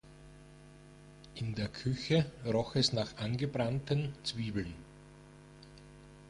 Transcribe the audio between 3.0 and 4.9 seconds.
angebrannten Zwiebeln.